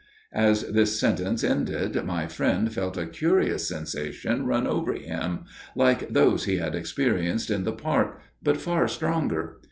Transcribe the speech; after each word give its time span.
"As 0.33 0.63
this 0.63 0.99
sentence 0.99 1.43
ended 1.43 1.93
my 2.05 2.25
friend 2.25 2.73
felt 2.73 2.97
a 2.97 3.05
curious 3.05 3.67
sensation 3.67 4.47
run 4.47 4.65
over 4.65 4.93
him, 4.95 5.41
like 5.75 6.09
those 6.09 6.45
he 6.45 6.57
had 6.57 6.73
experienced 6.73 7.51
in 7.51 7.65
the 7.65 7.71
park, 7.71 8.19
but 8.41 8.57
far 8.57 8.87
stronger. 8.87 9.57